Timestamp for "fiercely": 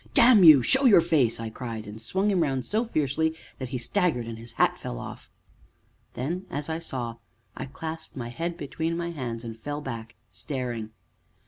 2.85-3.35